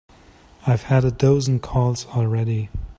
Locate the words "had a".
0.85-1.11